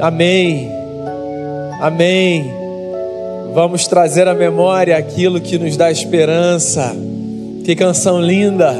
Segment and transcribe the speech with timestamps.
[0.00, 0.70] Amém.
[1.80, 2.52] Amém.
[3.54, 6.94] Vamos trazer à memória aquilo que nos dá esperança.
[7.64, 8.74] Que canção linda.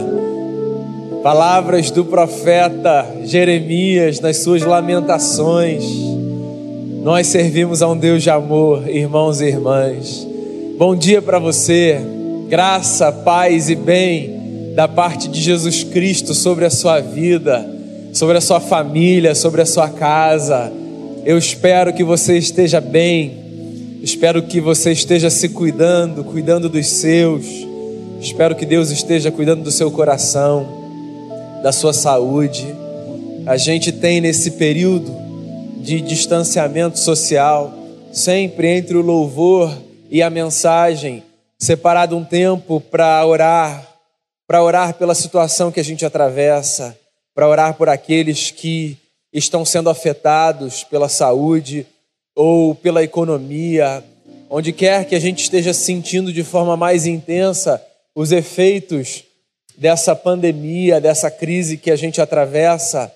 [1.23, 5.85] Palavras do profeta Jeremias nas suas lamentações.
[7.03, 10.27] Nós servimos a um Deus de amor, irmãos e irmãs.
[10.77, 11.99] Bom dia para você.
[12.49, 17.65] Graça, paz e bem da parte de Jesus Cristo sobre a sua vida,
[18.13, 20.73] sobre a sua família, sobre a sua casa
[21.25, 27.47] eu espero que você esteja bem, espero que você esteja se cuidando, cuidando dos seus.
[28.21, 30.67] Espero que Deus esteja cuidando do seu coração,
[31.63, 32.67] da sua saúde.
[33.47, 35.11] A gente tem nesse período
[35.79, 37.73] de distanciamento social,
[38.13, 39.75] sempre entre o louvor
[40.11, 41.23] e a mensagem,
[41.59, 43.87] separado um tempo para orar,
[44.47, 46.95] para orar pela situação que a gente atravessa,
[47.35, 48.99] para orar por aqueles que
[49.35, 51.85] estão sendo afetados pela saúde
[52.35, 54.03] ou pela economia,
[54.49, 59.25] onde quer que a gente esteja sentindo de forma mais intensa os efeitos
[59.77, 63.13] dessa pandemia, dessa crise que a gente atravessa,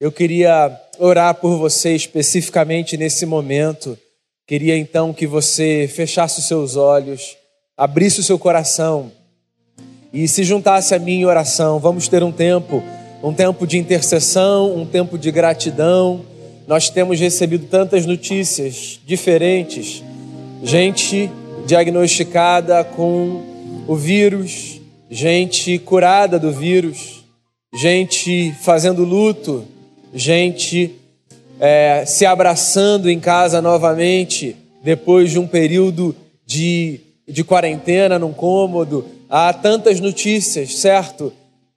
[0.00, 3.96] eu queria orar por você especificamente nesse momento.
[4.46, 7.36] Queria então que você fechasse os seus olhos,
[7.76, 9.12] abrisse o seu coração
[10.12, 11.78] e se juntasse a mim em oração.
[11.78, 12.82] Vamos ter um tempo
[13.22, 16.24] um tempo de intercessão, um tempo de gratidão.
[16.66, 20.02] Nós temos recebido tantas notícias diferentes,
[20.62, 21.30] gente
[21.66, 23.42] diagnosticada com
[23.86, 27.24] o vírus, gente curada do vírus,
[27.74, 29.64] gente fazendo luto,
[30.14, 30.92] gente
[31.58, 39.04] é, se abraçando em casa novamente depois de um período de, de quarentena num cômodo.
[39.28, 41.32] Há tantas notícias, certo?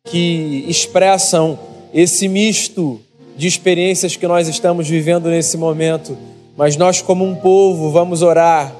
[0.05, 1.57] Que expressam
[1.93, 2.99] esse misto
[3.35, 6.17] de experiências que nós estamos vivendo nesse momento.
[6.57, 8.73] Mas nós, como um povo, vamos orar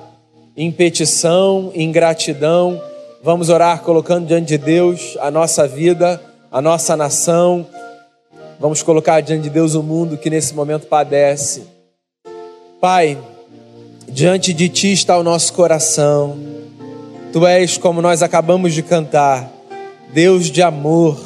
[0.56, 2.80] em petição, em gratidão,
[3.24, 7.66] vamos orar colocando diante de Deus a nossa vida, a nossa nação.
[8.60, 11.64] Vamos colocar diante de Deus o mundo que nesse momento padece.
[12.80, 13.18] Pai,
[14.08, 16.38] diante de Ti está o nosso coração.
[17.32, 19.53] Tu és, como nós acabamos de cantar,
[20.14, 21.20] Deus de amor.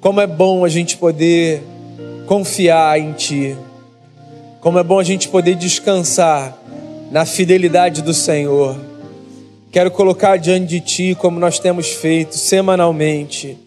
[0.00, 1.60] Como é bom a gente poder
[2.24, 3.56] confiar em Ti.
[4.60, 6.56] Como é bom a gente poder descansar
[7.10, 8.78] na fidelidade do Senhor.
[9.72, 13.58] Quero colocar diante de Ti, como nós temos feito semanalmente.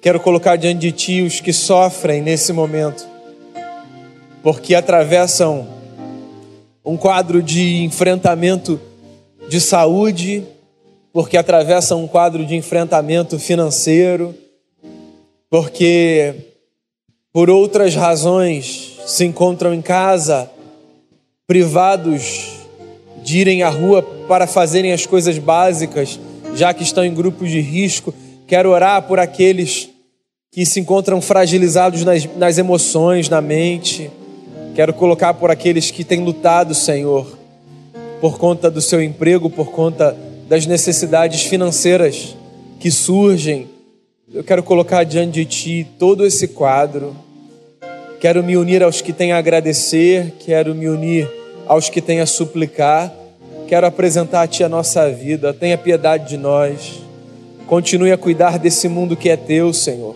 [0.00, 3.06] Quero colocar diante de Ti os que sofrem nesse momento,
[4.42, 5.68] porque atravessam
[6.84, 8.80] um quadro de enfrentamento
[9.48, 10.44] de saúde,
[11.16, 14.34] porque atravessam um quadro de enfrentamento financeiro,
[15.48, 16.34] porque
[17.32, 20.50] por outras razões se encontram em casa,
[21.46, 22.58] privados
[23.24, 26.20] de irem à rua para fazerem as coisas básicas,
[26.54, 28.12] já que estão em grupos de risco.
[28.46, 29.88] Quero orar por aqueles
[30.52, 34.10] que se encontram fragilizados nas, nas emoções, na mente.
[34.74, 37.26] Quero colocar por aqueles que têm lutado, Senhor,
[38.20, 40.14] por conta do seu emprego, por conta
[40.48, 42.36] das necessidades financeiras
[42.78, 43.68] que surgem.
[44.32, 47.16] Eu quero colocar diante de Ti todo esse quadro.
[48.20, 51.28] Quero me unir aos que têm a agradecer, quero me unir
[51.66, 53.12] aos que têm a suplicar.
[53.68, 55.52] Quero apresentar a Ti a nossa vida.
[55.52, 57.00] Tenha piedade de nós.
[57.66, 60.14] Continue a cuidar desse mundo que é Teu, Senhor.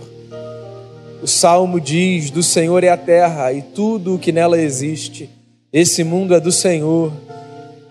[1.21, 5.29] O salmo diz: Do Senhor é a terra e tudo o que nela existe.
[5.73, 7.13] Esse mundo é do Senhor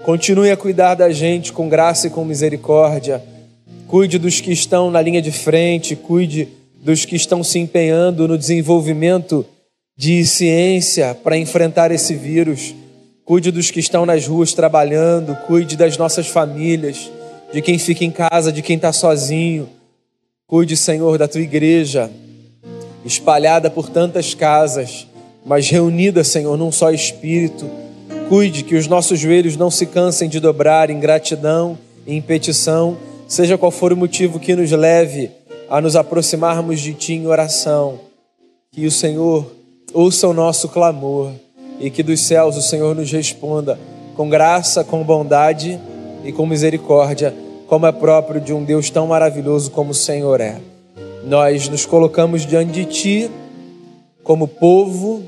[0.04, 3.22] Continue a cuidar da gente com graça e com misericórdia.
[3.86, 6.48] Cuide dos que estão na linha de frente, cuide
[6.82, 9.46] dos que estão se empenhando no desenvolvimento
[9.98, 12.74] de ciência para enfrentar esse vírus.
[13.26, 17.12] Cuide dos que estão nas ruas trabalhando, cuide das nossas famílias,
[17.52, 19.68] de quem fica em casa, de quem está sozinho.
[20.48, 22.10] Cuide, Senhor, da tua igreja,
[23.04, 25.06] espalhada por tantas casas,
[25.46, 27.70] mas reunida, Senhor, num só espírito
[28.30, 32.96] Cuide que os nossos joelhos não se cansem de dobrar em gratidão e em petição,
[33.28, 35.32] seja qual for o motivo que nos leve
[35.68, 38.00] a nos aproximarmos de Ti em oração.
[38.72, 39.52] Que o Senhor
[39.96, 41.32] ouça o nosso clamor
[41.80, 43.80] e que dos céus o Senhor nos responda
[44.16, 45.80] com graça, com bondade
[46.24, 47.34] e com misericórdia,
[47.66, 50.62] como é próprio de um Deus tão maravilhoso como o Senhor é.
[51.24, 53.32] Nós nos colocamos diante de Ti
[54.24, 55.24] como povo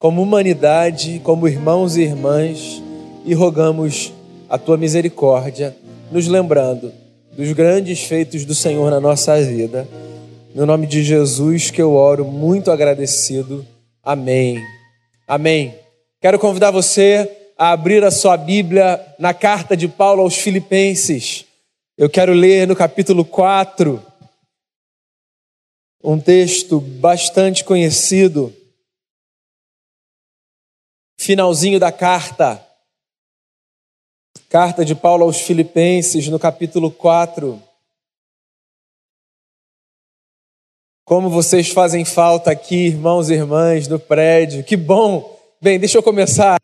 [0.00, 2.82] como humanidade, como irmãos e irmãs,
[3.26, 4.14] e rogamos
[4.48, 5.76] a tua misericórdia,
[6.10, 6.90] nos lembrando
[7.36, 9.86] dos grandes feitos do Senhor na nossa vida.
[10.54, 13.64] No nome de Jesus que eu oro, muito agradecido.
[14.02, 14.58] Amém.
[15.28, 15.74] Amém.
[16.18, 21.44] Quero convidar você a abrir a sua Bíblia na carta de Paulo aos Filipenses.
[21.98, 24.02] Eu quero ler no capítulo 4
[26.02, 28.50] um texto bastante conhecido,
[31.20, 32.64] finalzinho da carta.
[34.48, 37.62] Carta de Paulo aos Filipenses, no capítulo 4.
[41.04, 44.64] Como vocês fazem falta aqui, irmãos e irmãs, no prédio.
[44.64, 46.56] Que bom Bem, deixa eu começar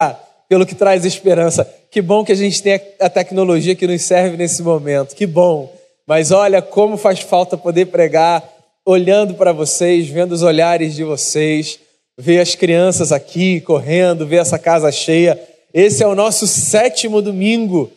[0.49, 1.71] pelo que traz esperança.
[1.91, 5.15] Que bom que a gente tem a tecnologia que nos serve nesse momento.
[5.15, 5.71] Que bom.
[6.07, 8.43] Mas olha como faz falta poder pregar
[8.87, 11.79] olhando para vocês, vendo os olhares de vocês,
[12.19, 15.39] ver as crianças aqui correndo, ver essa casa cheia.
[15.73, 17.91] Esse é o nosso sétimo domingo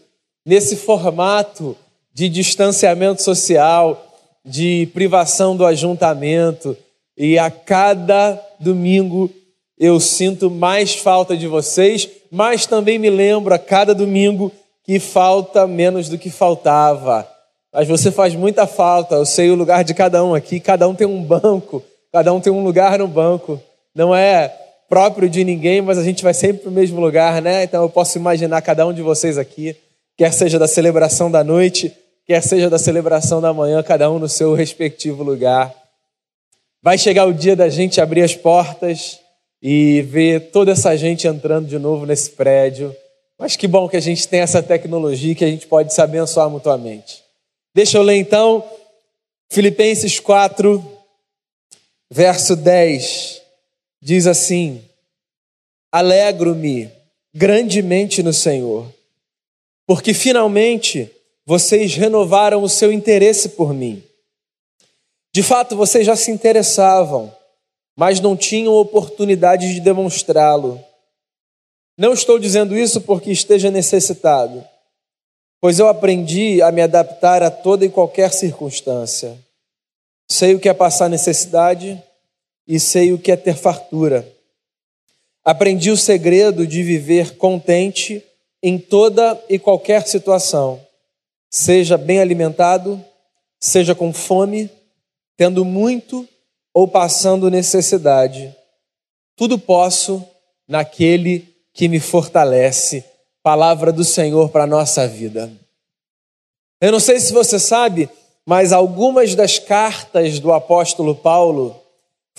[0.46, 1.76] nesse formato
[2.14, 6.76] de distanciamento social, de privação do ajuntamento.
[7.18, 9.30] E a cada domingo
[9.78, 14.52] eu sinto mais falta de vocês, mas também me lembro a cada domingo
[14.84, 17.26] que falta menos do que faltava.
[17.72, 20.96] Mas você faz muita falta, eu sei o lugar de cada um aqui, cada um
[20.96, 21.82] tem um banco,
[22.12, 23.62] cada um tem um lugar no banco.
[24.00, 24.48] Não é
[24.88, 27.66] próprio de ninguém, mas a gente vai sempre para o mesmo lugar, né?
[27.66, 29.76] Então eu posso imaginar cada um de vocês aqui,
[30.16, 31.94] quer seja da celebração da noite,
[32.26, 35.76] quer seja da celebração da manhã, cada um no seu respectivo lugar.
[36.82, 39.20] Vai chegar o dia da gente abrir as portas
[39.62, 42.96] e ver toda essa gente entrando de novo nesse prédio.
[43.38, 46.50] Mas que bom que a gente tem essa tecnologia que a gente pode se abençoar
[46.50, 47.22] mutuamente.
[47.76, 48.64] Deixa eu ler então
[49.52, 50.82] Filipenses 4,
[52.10, 53.49] verso 10.
[54.02, 54.84] Diz assim:
[55.92, 56.92] Alegro-me
[57.34, 58.88] grandemente no Senhor,
[59.86, 61.12] porque finalmente
[61.46, 64.04] vocês renovaram o seu interesse por mim.
[65.34, 67.34] De fato, vocês já se interessavam
[68.00, 70.82] mas não tinham oportunidade de demonstrá-lo.
[71.98, 74.66] Não estou dizendo isso porque esteja necessitado,
[75.60, 79.38] pois eu aprendi a me adaptar a toda e qualquer circunstância.
[80.32, 82.02] Sei o que é passar necessidade
[82.70, 84.32] e sei o que é ter fartura.
[85.44, 88.24] Aprendi o segredo de viver contente
[88.62, 90.80] em toda e qualquer situação,
[91.50, 93.04] seja bem alimentado,
[93.60, 94.70] seja com fome,
[95.36, 96.30] tendo muito
[96.72, 98.56] ou passando necessidade,
[99.36, 100.24] tudo posso
[100.68, 103.04] naquele que me fortalece.
[103.42, 105.52] Palavra do Senhor para a nossa vida.
[106.80, 108.08] Eu não sei se você sabe,
[108.46, 111.76] mas algumas das cartas do apóstolo Paulo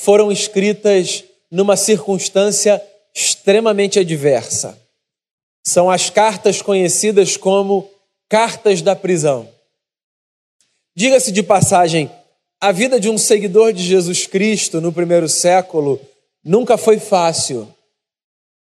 [0.01, 2.83] foram escritas numa circunstância
[3.15, 4.79] extremamente adversa.
[5.63, 7.87] São as cartas conhecidas como
[8.27, 9.47] cartas da prisão.
[10.97, 12.11] Diga-se de passagem,
[12.59, 16.01] a vida de um seguidor de Jesus Cristo no primeiro século
[16.43, 17.69] nunca foi fácil.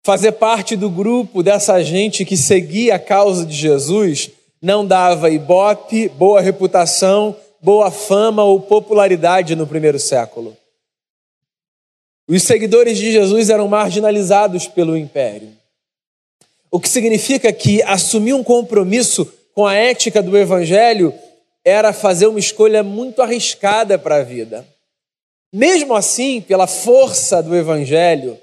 [0.05, 4.31] Fazer parte do grupo dessa gente que seguia a causa de Jesus
[4.61, 10.55] não dava ibope, boa reputação, boa fama ou popularidade no primeiro século.
[12.27, 15.49] Os seguidores de Jesus eram marginalizados pelo império.
[16.69, 21.13] O que significa que assumir um compromisso com a ética do evangelho
[21.63, 24.65] era fazer uma escolha muito arriscada para a vida.
[25.51, 28.37] Mesmo assim, pela força do Evangelho,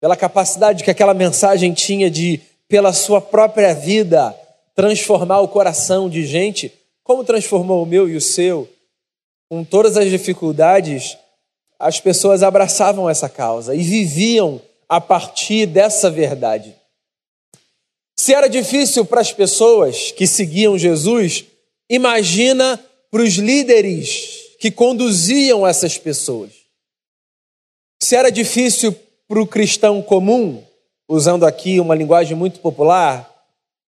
[0.00, 4.34] pela capacidade que aquela mensagem tinha de, pela sua própria vida,
[4.74, 6.72] transformar o coração de gente,
[7.02, 8.68] como transformou o meu e o seu,
[9.48, 11.18] com todas as dificuldades,
[11.84, 16.74] as pessoas abraçavam essa causa e viviam a partir dessa verdade.
[18.18, 21.44] Se era difícil para as pessoas que seguiam Jesus,
[21.88, 26.50] Imagina para os líderes que conduziam essas pessoas.
[28.02, 28.94] Se era difícil
[29.28, 30.62] para o cristão comum,
[31.08, 33.30] usando aqui uma linguagem muito popular,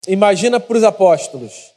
[0.08, 1.72] imagina para os apóstolos.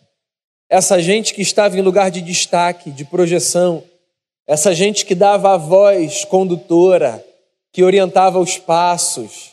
[0.69, 3.83] Essa gente que estava em lugar de destaque, de projeção,
[4.47, 7.23] essa gente que dava a voz condutora,
[7.73, 9.51] que orientava os passos.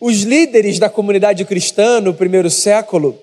[0.00, 3.18] Os líderes da comunidade cristã no primeiro século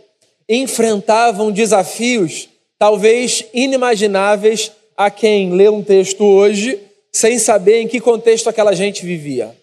[0.47, 6.79] enfrentavam desafios talvez inimagináveis a quem lê um texto hoje
[7.11, 9.55] sem saber em que contexto aquela gente vivia.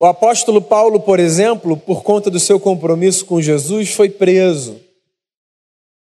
[0.00, 4.80] O apóstolo Paulo, por exemplo, por conta do seu compromisso com Jesus, foi preso.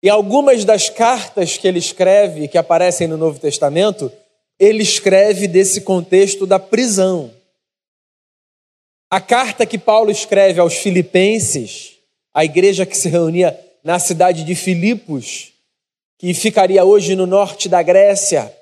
[0.04, 4.12] E algumas das cartas que ele escreve, que aparecem no Novo Testamento,
[4.60, 7.32] ele escreve desse contexto da prisão.
[9.10, 11.94] A carta que Paulo escreve aos Filipenses,
[12.34, 15.54] a igreja que se reunia na cidade de Filipos,
[16.20, 18.54] que ficaria hoje no norte da Grécia,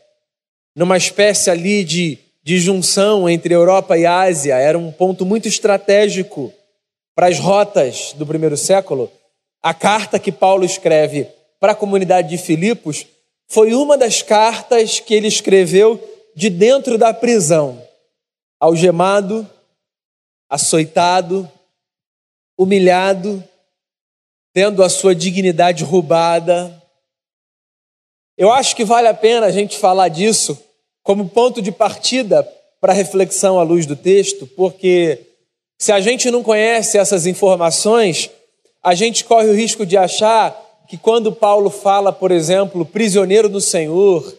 [0.75, 6.51] numa espécie ali de de junção entre Europa e Ásia, era um ponto muito estratégico
[7.15, 9.11] para as rotas do primeiro século.
[9.63, 13.05] A carta que Paulo escreve para a comunidade de Filipos
[13.47, 16.01] foi uma das cartas que ele escreveu
[16.35, 17.85] de dentro da prisão,
[18.59, 19.47] algemado,
[20.49, 21.49] açoitado,
[22.57, 23.43] humilhado,
[24.53, 26.81] tendo a sua dignidade roubada.
[28.37, 30.57] Eu acho que vale a pena a gente falar disso
[31.03, 32.43] como ponto de partida
[32.79, 35.27] para reflexão à luz do texto, porque
[35.79, 38.29] se a gente não conhece essas informações,
[38.83, 40.57] a gente corre o risco de achar
[40.87, 44.37] que quando Paulo fala, por exemplo, prisioneiro do Senhor,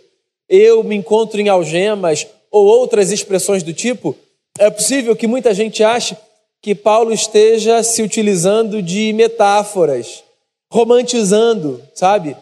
[0.49, 4.15] eu me encontro em algemas, ou outras expressões do tipo,
[4.59, 6.17] é possível que muita gente ache
[6.61, 10.23] que Paulo esteja se utilizando de metáforas,
[10.71, 12.37] romantizando, sabe?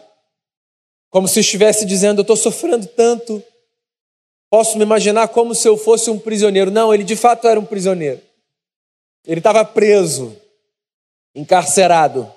[1.09, 3.41] Como se estivesse dizendo: Eu estou sofrendo tanto.
[4.49, 6.69] Posso me imaginar como se eu fosse um prisioneiro.
[6.69, 8.19] Não, ele de fato era um prisioneiro.
[9.25, 10.35] Ele estava preso,
[11.35, 12.31] encarcerado.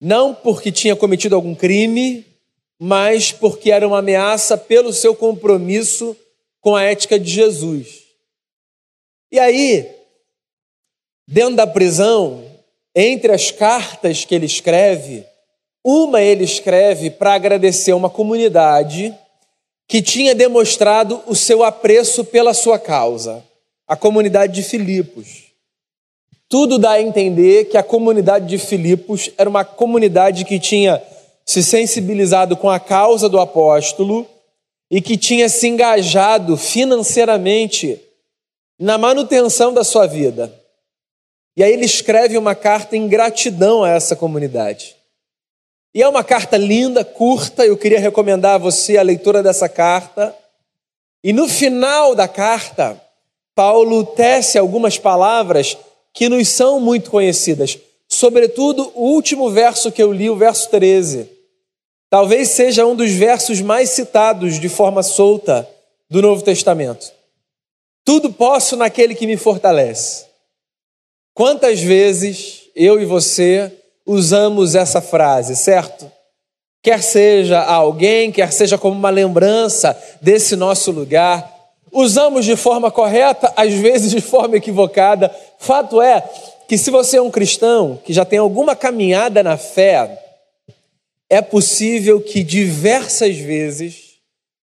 [0.00, 2.24] Não porque tinha cometido algum crime,
[2.78, 6.16] mas porque era uma ameaça pelo seu compromisso
[6.60, 8.04] com a ética de Jesus.
[9.30, 9.88] E aí,
[11.28, 12.44] dentro da prisão,
[12.94, 15.24] entre as cartas que ele escreve,
[15.84, 19.14] uma ele escreve para agradecer uma comunidade
[19.86, 23.44] que tinha demonstrado o seu apreço pela sua causa,
[23.86, 25.49] a comunidade de Filipos.
[26.50, 31.00] Tudo dá a entender que a comunidade de Filipos era uma comunidade que tinha
[31.46, 34.26] se sensibilizado com a causa do apóstolo
[34.90, 38.00] e que tinha se engajado financeiramente
[38.76, 40.52] na manutenção da sua vida.
[41.56, 44.96] E aí ele escreve uma carta em gratidão a essa comunidade.
[45.94, 50.34] E é uma carta linda, curta, eu queria recomendar a você a leitura dessa carta.
[51.22, 53.00] E no final da carta,
[53.54, 55.78] Paulo tece algumas palavras
[56.12, 61.28] que nos são muito conhecidas, sobretudo o último verso que eu li, o verso 13.
[62.08, 65.68] Talvez seja um dos versos mais citados de forma solta
[66.08, 67.12] do Novo Testamento.
[68.04, 70.24] Tudo posso naquele que me fortalece.
[71.32, 73.72] Quantas vezes eu e você
[74.04, 76.10] usamos essa frase, certo?
[76.82, 81.59] Quer seja alguém, quer seja como uma lembrança desse nosso lugar,
[81.92, 85.34] usamos de forma correta, às vezes de forma equivocada.
[85.58, 86.22] Fato é
[86.68, 90.18] que se você é um cristão que já tem alguma caminhada na fé,
[91.28, 94.10] é possível que diversas vezes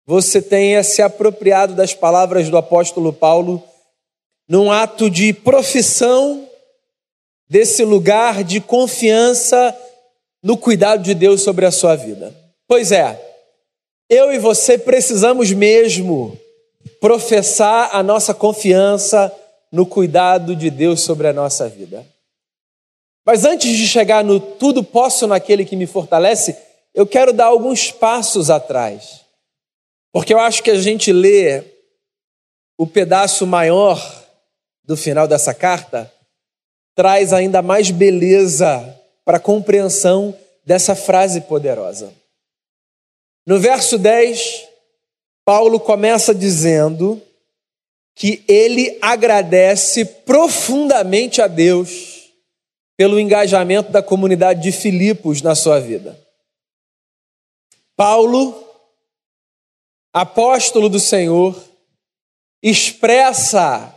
[0.05, 3.63] você tenha se apropriado das palavras do apóstolo Paulo
[4.47, 6.47] num ato de profissão
[7.49, 9.75] desse lugar de confiança
[10.41, 12.35] no cuidado de Deus sobre a sua vida.
[12.67, 13.17] Pois é,
[14.09, 16.37] eu e você precisamos mesmo
[16.99, 19.33] professar a nossa confiança
[19.71, 22.05] no cuidado de Deus sobre a nossa vida.
[23.25, 26.55] Mas antes de chegar no tudo posso naquele que me fortalece,
[26.93, 29.21] eu quero dar alguns passos atrás.
[30.11, 31.63] Porque eu acho que a gente lê
[32.77, 33.99] o pedaço maior
[34.83, 36.11] do final dessa carta
[36.95, 42.13] traz ainda mais beleza para a compreensão dessa frase poderosa.
[43.47, 44.67] No verso 10,
[45.45, 47.21] Paulo começa dizendo
[48.15, 52.31] que ele agradece profundamente a Deus
[52.95, 56.17] pelo engajamento da comunidade de Filipos na sua vida.
[57.95, 58.67] Paulo,
[60.13, 61.55] apóstolo do Senhor,
[62.61, 63.93] expressa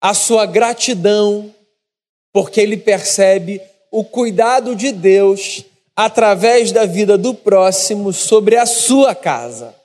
[0.00, 1.54] a sua gratidão
[2.32, 3.60] porque ele percebe
[3.90, 5.64] o cuidado de Deus
[5.94, 9.81] através da vida do próximo sobre a sua casa.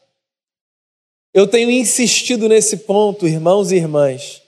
[1.38, 4.41] Eu tenho insistido nesse ponto, irmãos e irmãs,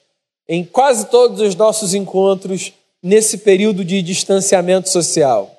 [0.48, 5.56] em quase todos os nossos encontros nesse período de distanciamento social.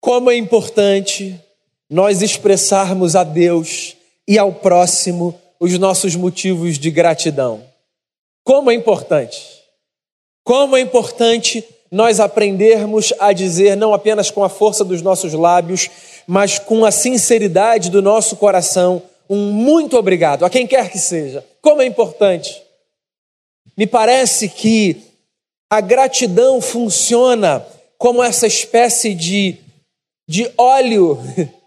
[0.00, 1.40] Como é importante
[1.88, 7.62] nós expressarmos a Deus e ao próximo os nossos motivos de gratidão.
[8.42, 9.62] Como é importante.
[10.42, 15.88] Como é importante nós aprendermos a dizer, não apenas com a força dos nossos lábios,
[16.26, 21.44] mas com a sinceridade do nosso coração, um muito obrigado a quem quer que seja.
[21.60, 22.62] Como é importante.
[23.76, 25.02] Me parece que
[25.70, 27.66] a gratidão funciona
[27.98, 29.58] como essa espécie de,
[30.28, 31.18] de óleo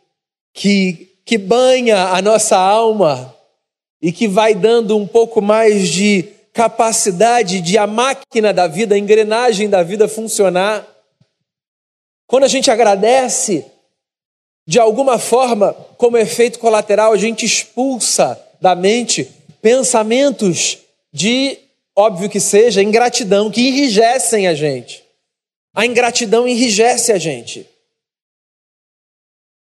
[0.53, 3.35] que, que banha a nossa alma
[4.01, 6.23] e que vai dando um pouco mais de
[6.53, 10.87] capacidade de a máquina da vida, a engrenagem da vida funcionar.
[12.27, 13.65] Quando a gente agradece,
[14.69, 19.27] de alguma forma, como efeito colateral, a gente expulsa da mente
[19.63, 20.77] pensamentos
[21.11, 21.57] de,
[21.95, 25.03] óbvio que seja, ingratidão, que enrijecem a gente.
[25.73, 27.67] A ingratidão enrijece a gente.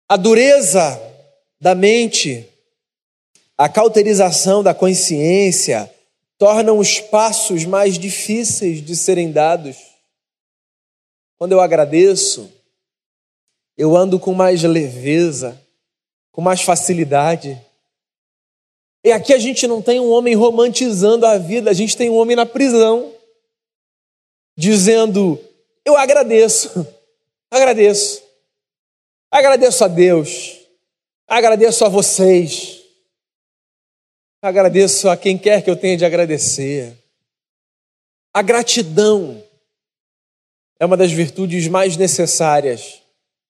[0.07, 0.99] A dureza
[1.61, 2.49] da mente,
[3.55, 5.87] a cauterização da consciência,
[6.35, 9.77] tornam os passos mais difíceis de serem dados.
[11.37, 12.51] Quando eu agradeço,
[13.79, 15.57] eu ando com mais leveza,
[16.33, 17.57] com mais facilidade.
[19.05, 22.17] E aqui a gente não tem um homem romantizando a vida, a gente tem um
[22.17, 23.15] homem na prisão,
[24.57, 25.39] dizendo:
[25.85, 26.85] Eu agradeço,
[27.49, 28.21] agradeço,
[29.31, 30.59] agradeço a Deus,
[31.25, 32.83] agradeço a vocês,
[34.41, 36.97] agradeço a quem quer que eu tenha de agradecer.
[38.33, 39.41] A gratidão
[40.77, 42.98] é uma das virtudes mais necessárias,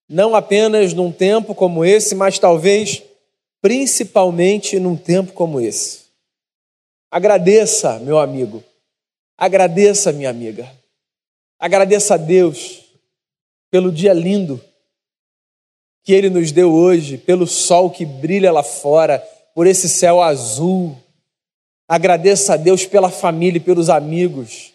[0.09, 3.03] não apenas num tempo como esse, mas talvez
[3.61, 5.99] principalmente num tempo como esse.
[7.11, 8.63] Agradeça, meu amigo,
[9.37, 10.69] agradeça, minha amiga,
[11.59, 12.85] agradeça a Deus
[13.69, 14.59] pelo dia lindo
[16.03, 19.19] que Ele nos deu hoje, pelo sol que brilha lá fora,
[19.53, 20.97] por esse céu azul.
[21.87, 24.73] Agradeça a Deus pela família e pelos amigos.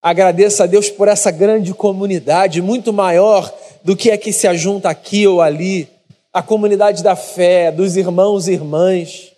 [0.00, 3.52] Agradeça a Deus por essa grande comunidade, muito maior
[3.84, 5.88] do que é que se ajunta aqui ou ali
[6.32, 9.32] a comunidade da fé, dos irmãos e irmãs,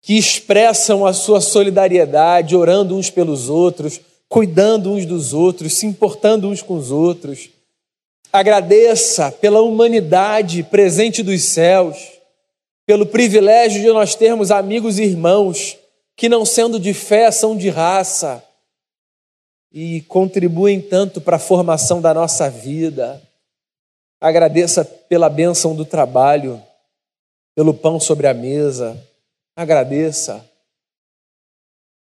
[0.00, 6.48] que expressam a sua solidariedade, orando uns pelos outros, cuidando uns dos outros, se importando
[6.48, 7.48] uns com os outros.
[8.32, 11.96] Agradeça pela humanidade presente dos céus,
[12.86, 15.78] pelo privilégio de nós termos amigos e irmãos
[16.16, 18.42] que, não sendo de fé, são de raça
[19.76, 23.20] e contribuem tanto para a formação da nossa vida.
[24.20, 26.62] Agradeça pela bênção do trabalho,
[27.56, 28.96] pelo pão sobre a mesa.
[29.56, 30.48] Agradeça.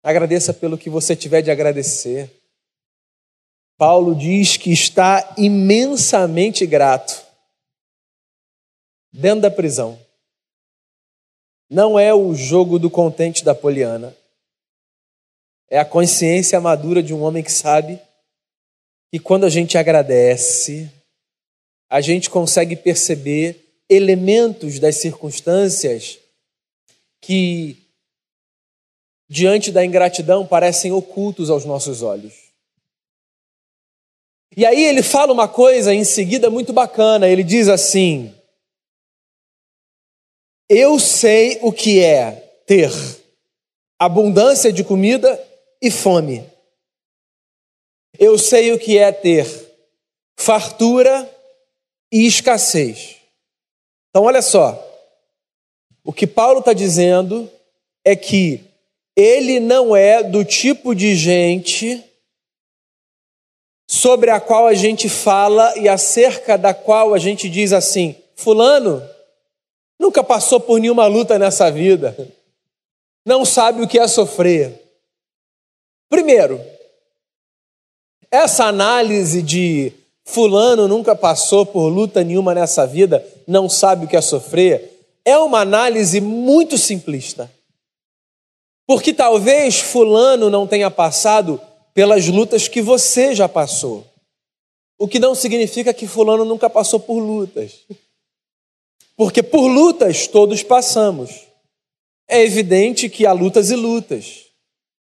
[0.05, 2.31] Agradeça pelo que você tiver de agradecer.
[3.77, 7.27] Paulo diz que está imensamente grato
[9.13, 9.99] dentro da prisão.
[11.69, 14.17] Não é o jogo do contente da Poliana.
[15.71, 18.01] É a consciência madura de um homem que sabe
[19.13, 20.91] que quando a gente agradece,
[21.91, 26.19] a gente consegue perceber elementos das circunstâncias
[27.21, 27.77] que,
[29.29, 32.35] diante da ingratidão, parecem ocultos aos nossos olhos.
[34.57, 37.29] E aí ele fala uma coisa em seguida muito bacana.
[37.29, 38.35] Ele diz assim:
[40.69, 42.33] Eu sei o que é
[42.67, 42.91] ter
[43.99, 45.48] abundância de comida
[45.81, 46.45] e fome.
[48.19, 49.47] Eu sei o que é ter
[50.37, 51.29] fartura
[52.13, 53.17] e escassez.
[54.11, 54.85] Então, olha só.
[56.05, 57.51] O que Paulo está dizendo
[58.05, 58.65] é que
[59.15, 62.03] ele não é do tipo de gente
[63.91, 69.03] sobre a qual a gente fala e acerca da qual a gente diz assim: Fulano
[69.99, 72.17] nunca passou por nenhuma luta nessa vida,
[73.27, 74.88] não sabe o que é sofrer.
[76.09, 76.61] Primeiro,
[78.31, 79.93] essa análise de
[80.25, 84.93] Fulano nunca passou por luta nenhuma nessa vida, não sabe o que é sofrer.
[85.25, 87.51] É uma análise muito simplista.
[88.87, 91.61] Porque talvez Fulano não tenha passado
[91.95, 94.07] pelas lutas que você já passou.
[94.99, 97.85] O que não significa que Fulano nunca passou por lutas.
[99.17, 101.47] Porque por lutas todos passamos.
[102.29, 104.48] É evidente que há lutas e lutas,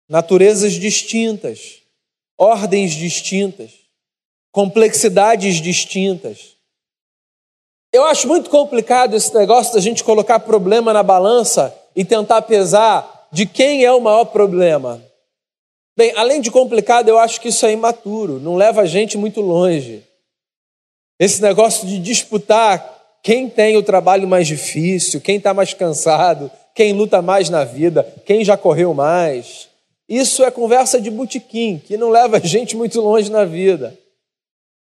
[0.08, 1.82] naturezas distintas,
[2.38, 3.84] ordens distintas
[4.54, 6.54] complexidades distintas.
[7.92, 13.26] Eu acho muito complicado esse negócio da gente colocar problema na balança e tentar pesar
[13.32, 15.02] de quem é o maior problema.
[15.96, 19.40] Bem, além de complicado, eu acho que isso é imaturo, não leva a gente muito
[19.40, 20.04] longe.
[21.18, 26.92] Esse negócio de disputar quem tem o trabalho mais difícil, quem está mais cansado, quem
[26.92, 29.68] luta mais na vida, quem já correu mais.
[30.08, 33.98] Isso é conversa de botequim, que não leva a gente muito longe na vida.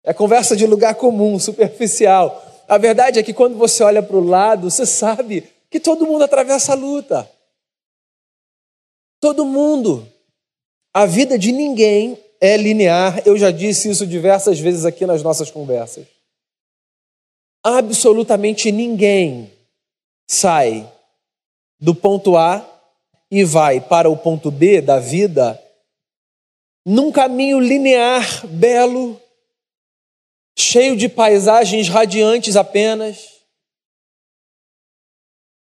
[0.02, 2.42] É conversa de lugar comum, superficial.
[2.66, 6.24] A verdade é que quando você olha para o lado, você sabe que todo mundo
[6.24, 7.30] atravessa a luta.
[9.20, 10.08] Todo mundo.
[10.92, 13.22] A vida de ninguém é linear.
[13.26, 16.06] Eu já disse isso diversas vezes aqui nas nossas conversas.
[17.62, 19.52] Absolutamente ninguém
[20.26, 20.90] sai
[21.78, 22.69] do ponto A
[23.30, 25.60] e vai para o ponto B da vida
[26.84, 29.20] num caminho linear, belo,
[30.58, 33.40] cheio de paisagens radiantes apenas.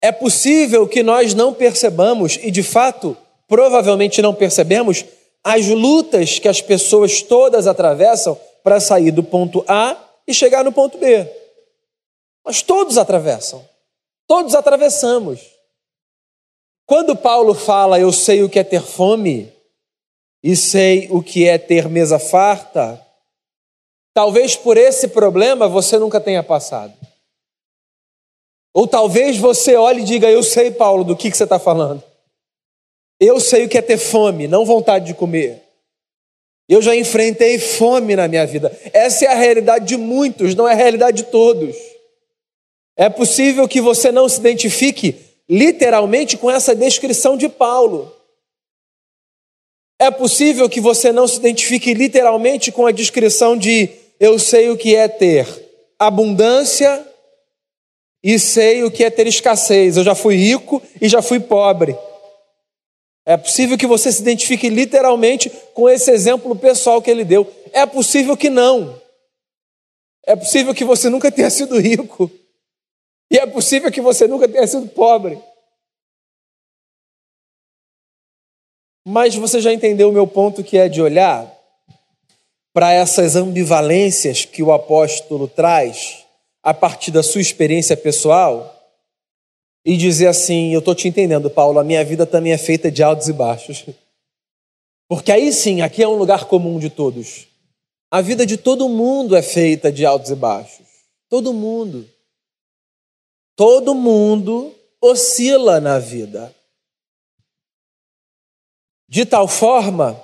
[0.00, 5.04] É possível que nós não percebamos, e de fato, provavelmente não percebemos,
[5.44, 10.72] as lutas que as pessoas todas atravessam para sair do ponto A e chegar no
[10.72, 11.28] ponto B.
[12.44, 13.64] Mas todos atravessam,
[14.26, 15.51] todos atravessamos.
[16.86, 19.52] Quando Paulo fala, eu sei o que é ter fome
[20.42, 23.00] e sei o que é ter mesa farta,
[24.12, 26.94] talvez por esse problema você nunca tenha passado.
[28.74, 32.02] Ou talvez você olhe e diga: Eu sei, Paulo, do que, que você está falando.
[33.20, 35.62] Eu sei o que é ter fome, não vontade de comer.
[36.68, 38.76] Eu já enfrentei fome na minha vida.
[38.92, 41.76] Essa é a realidade de muitos, não é a realidade de todos.
[42.96, 48.14] É possível que você não se identifique literalmente com essa descrição de Paulo.
[49.98, 54.76] É possível que você não se identifique literalmente com a descrição de eu sei o
[54.76, 55.46] que é ter
[55.98, 57.06] abundância
[58.22, 59.96] e sei o que é ter escassez.
[59.96, 61.96] Eu já fui rico e já fui pobre.
[63.24, 67.48] É possível que você se identifique literalmente com esse exemplo pessoal que ele deu.
[67.72, 69.00] É possível que não.
[70.26, 72.30] É possível que você nunca tenha sido rico.
[73.32, 75.42] E é possível que você nunca tenha sido pobre.
[79.06, 81.50] Mas você já entendeu o meu ponto que é de olhar
[82.74, 86.26] para essas ambivalências que o apóstolo traz
[86.62, 88.78] a partir da sua experiência pessoal
[89.82, 93.02] e dizer assim: Eu estou te entendendo, Paulo, a minha vida também é feita de
[93.02, 93.86] altos e baixos.
[95.08, 97.48] Porque aí sim, aqui é um lugar comum de todos.
[98.10, 100.86] A vida de todo mundo é feita de altos e baixos.
[101.30, 102.06] Todo mundo.
[103.56, 106.54] Todo mundo oscila na vida.
[109.08, 110.22] De tal forma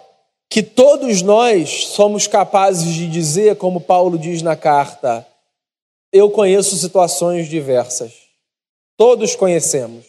[0.49, 5.27] que todos nós somos capazes de dizer, como Paulo diz na carta,
[6.13, 8.13] eu conheço situações diversas.
[8.97, 10.07] Todos conhecemos.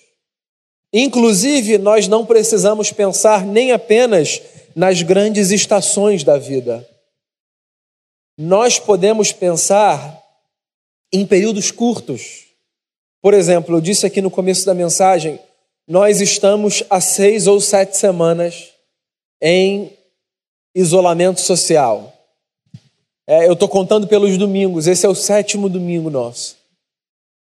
[0.93, 4.41] Inclusive, nós não precisamos pensar nem apenas
[4.75, 6.87] nas grandes estações da vida.
[8.37, 10.23] Nós podemos pensar
[11.11, 12.48] em períodos curtos.
[13.21, 15.39] Por exemplo, eu disse aqui no começo da mensagem,
[15.87, 18.71] nós estamos há seis ou sete semanas
[19.41, 19.91] em
[20.73, 22.13] isolamento social.
[23.27, 26.57] É, eu estou contando pelos domingos, esse é o sétimo domingo nosso.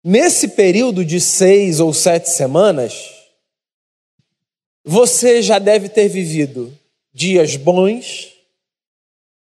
[0.03, 3.13] Nesse período de seis ou sete semanas,
[4.85, 6.75] você já deve ter vivido
[7.13, 8.33] dias bons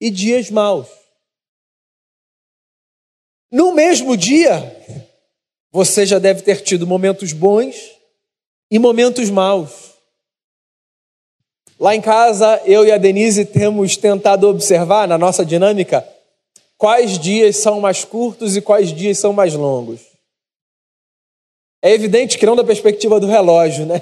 [0.01, 0.87] e dias maus.
[3.51, 5.06] No mesmo dia,
[5.77, 7.75] você já deve ter tido momentos bons
[8.71, 9.91] e momentos maus.
[11.79, 16.03] Lá em casa, eu e a Denise temos tentado observar na nossa dinâmica
[16.79, 20.01] quais dias são mais curtos e quais dias são mais longos.
[21.79, 24.01] É evidente que não da perspectiva do relógio, né?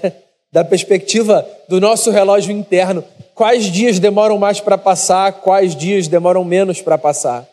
[0.54, 3.04] Da perspectiva do nosso relógio interno.
[3.34, 7.46] Quais dias demoram mais para passar, quais dias demoram menos para passar.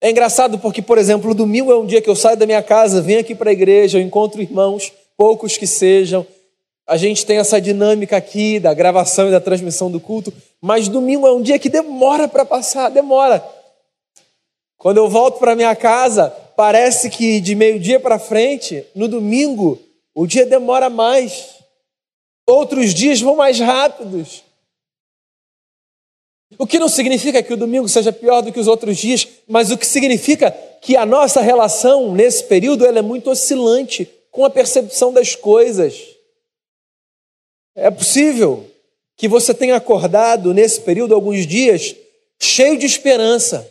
[0.00, 3.02] É engraçado porque, por exemplo, domingo é um dia que eu saio da minha casa,
[3.02, 6.26] venho aqui para a igreja, eu encontro irmãos, poucos que sejam.
[6.86, 11.26] A gente tem essa dinâmica aqui da gravação e da transmissão do culto, mas domingo
[11.26, 13.44] é um dia que demora para passar, demora.
[14.78, 19.78] Quando eu volto para minha casa, parece que de meio-dia para frente, no domingo,
[20.14, 21.56] o dia demora mais.
[22.48, 24.42] Outros dias vão mais rápidos.
[26.58, 29.70] O que não significa que o domingo seja pior do que os outros dias, mas
[29.70, 34.50] o que significa que a nossa relação nesse período ela é muito oscilante com a
[34.50, 36.16] percepção das coisas.
[37.74, 38.68] É possível
[39.16, 41.94] que você tenha acordado nesse período alguns dias
[42.40, 43.70] cheio de esperança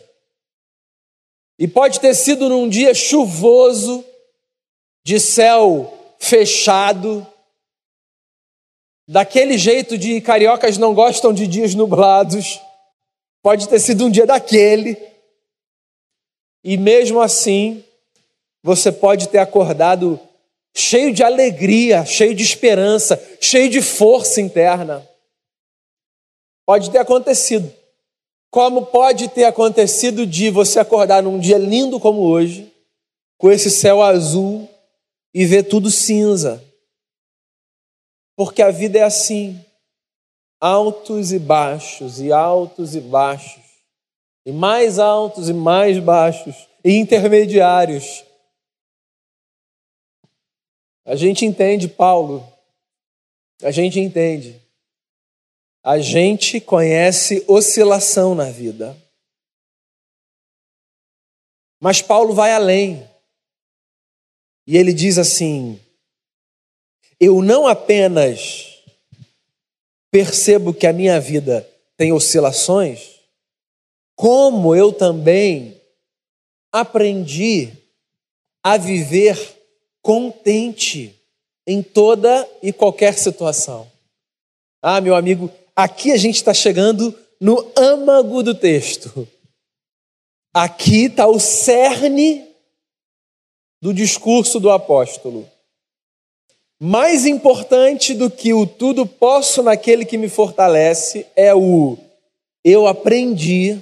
[1.58, 4.02] e pode ter sido num dia chuvoso,
[5.04, 7.26] de céu fechado,
[9.06, 12.60] daquele jeito de cariocas não gostam de dias nublados.
[13.42, 14.96] Pode ter sido um dia daquele.
[16.62, 17.82] E mesmo assim,
[18.62, 20.20] você pode ter acordado
[20.74, 25.06] cheio de alegria, cheio de esperança, cheio de força interna.
[26.66, 27.72] Pode ter acontecido.
[28.50, 32.72] Como pode ter acontecido de você acordar num dia lindo como hoje,
[33.38, 34.68] com esse céu azul
[35.32, 36.62] e ver tudo cinza?
[38.36, 39.64] Porque a vida é assim:
[40.60, 43.62] altos e baixos, e altos e baixos,
[44.44, 48.24] e mais altos e mais baixos, e intermediários.
[51.04, 52.46] A gente entende, Paulo,
[53.62, 54.60] a gente entende
[55.82, 58.96] a gente conhece oscilação na vida.
[61.80, 63.08] Mas Paulo vai além.
[64.66, 65.80] E ele diz assim:
[67.18, 68.69] eu não apenas
[70.10, 73.20] percebo que a minha vida tem oscilações,
[74.16, 75.80] como eu também
[76.72, 77.72] aprendi
[78.62, 79.38] a viver
[80.02, 81.14] contente
[81.66, 83.90] em toda e qualquer situação.
[84.82, 89.28] Ah, meu amigo, aqui a gente está chegando no âmago do texto.
[90.52, 92.46] Aqui está o cerne
[93.80, 95.48] do discurso do apóstolo.
[96.82, 101.98] Mais importante do que o tudo posso naquele que me fortalece é o
[102.64, 103.78] eu aprendi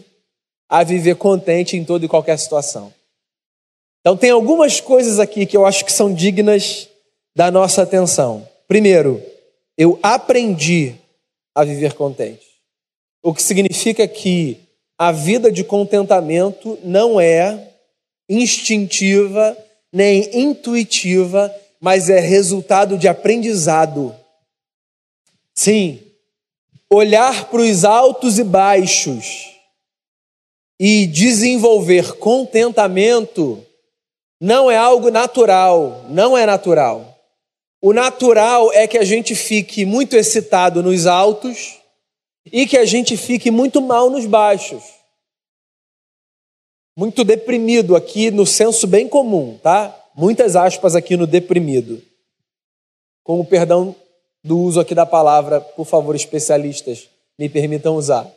[0.69, 2.93] a viver contente em toda e qualquer situação.
[4.01, 6.89] Então, tem algumas coisas aqui que eu acho que são dignas
[7.37, 8.49] da nossa atenção.
[8.67, 9.23] Primeiro,
[9.77, 10.95] eu aprendi
[11.55, 12.47] a viver contente.
[13.23, 14.59] O que significa que
[14.99, 17.71] a vida de contentamento não é
[18.29, 19.57] instintiva
[19.93, 24.15] nem intuitiva, mas é resultado de aprendizado.
[25.55, 26.01] Sim,
[26.91, 29.55] olhar para os altos e baixos
[30.79, 33.65] e desenvolver contentamento
[34.41, 37.17] não é algo natural, não é natural.
[37.81, 41.79] O natural é que a gente fique muito excitado nos altos
[42.47, 44.83] e que a gente fique muito mal nos baixos.
[46.97, 49.98] Muito deprimido aqui no senso bem comum, tá?
[50.19, 52.03] Muitas aspas aqui no deprimido.
[53.23, 53.95] Com o perdão
[54.43, 58.29] do uso aqui da palavra, por favor, especialistas, me permitam usar.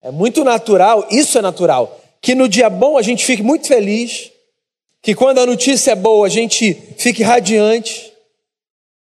[0.00, 4.32] É muito natural, isso é natural, que no dia bom a gente fique muito feliz,
[5.02, 8.10] que quando a notícia é boa a gente fique radiante,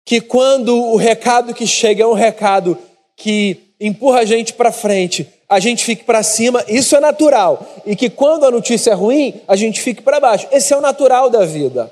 [0.04, 2.76] que quando o recado que chega é um recado
[3.16, 7.66] que empurra a gente para frente, a gente fique para cima, isso é natural.
[7.86, 10.46] E que quando a notícia é ruim, a gente fique para baixo.
[10.52, 11.90] Esse é o natural da vida.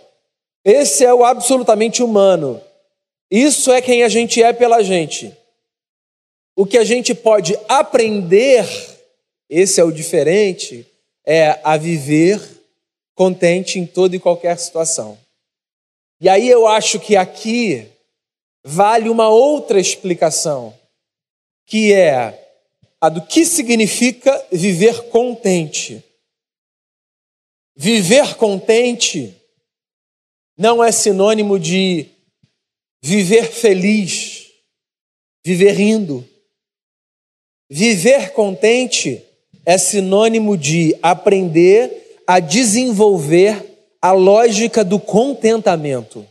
[0.66, 2.62] Esse é o absolutamente humano.
[3.32, 5.34] Isso é quem a gente é pela gente.
[6.58, 8.68] O que a gente pode aprender,
[9.50, 10.86] esse é o diferente,
[11.26, 12.42] é a viver
[13.16, 15.18] contente em toda e qualquer situação.
[16.20, 17.88] E aí eu acho que aqui
[18.62, 20.74] vale uma outra explicação,
[21.66, 22.43] que é
[23.04, 26.02] a do que significa viver contente.
[27.76, 29.36] Viver contente
[30.58, 32.10] não é sinônimo de
[33.04, 34.48] viver feliz,
[35.46, 36.26] viver rindo.
[37.70, 39.22] Viver contente
[39.66, 46.26] é sinônimo de aprender a desenvolver a lógica do contentamento.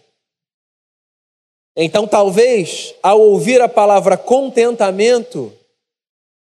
[1.76, 5.52] Então, talvez, ao ouvir a palavra contentamento,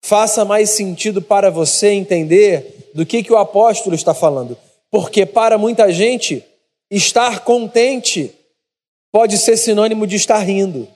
[0.01, 4.57] faça mais sentido para você entender do que, que o apóstolo está falando.
[4.91, 6.43] Porque, para muita gente,
[6.89, 8.33] estar contente
[9.11, 10.87] pode ser sinônimo de estar rindo.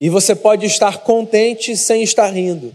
[0.00, 2.74] E você pode estar contente sem estar rindo.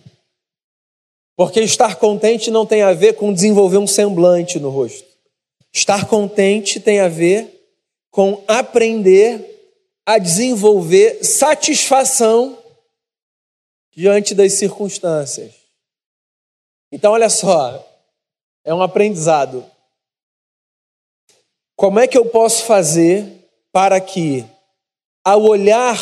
[1.36, 5.06] Porque estar contente não tem a ver com desenvolver um semblante no rosto.
[5.74, 7.52] Estar contente tem a ver
[8.12, 9.54] com aprender
[10.06, 12.58] a desenvolver satisfação
[13.96, 15.54] diante das circunstâncias.
[16.92, 17.84] Então, olha só,
[18.64, 19.66] é um aprendizado.
[21.76, 24.46] Como é que eu posso fazer para que,
[25.24, 25.98] ao olhar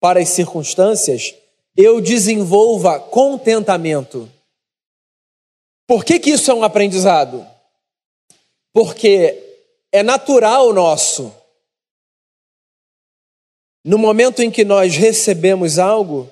[0.00, 1.34] para as circunstâncias,
[1.76, 4.30] eu desenvolva contentamento.
[5.86, 7.46] Por que, que isso é um aprendizado?
[8.72, 11.34] Porque é natural nosso.
[13.84, 16.30] No momento em que nós recebemos algo,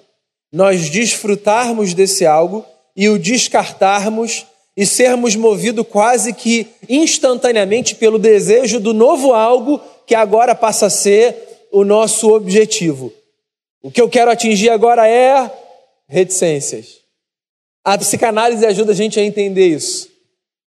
[0.52, 2.64] nós desfrutarmos desse algo
[2.96, 10.14] e o descartarmos e sermos movidos quase que instantaneamente pelo desejo do novo algo que
[10.14, 13.12] agora passa a ser o nosso objetivo.
[13.82, 15.50] O que eu quero atingir agora é
[16.08, 16.98] reticências.
[17.84, 20.08] A psicanálise ajuda a gente a entender isso.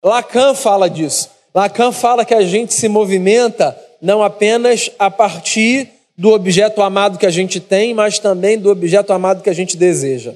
[0.03, 1.31] Lacan fala disso.
[1.55, 7.27] Lacan fala que a gente se movimenta não apenas a partir do objeto amado que
[7.27, 10.35] a gente tem, mas também do objeto amado que a gente deseja.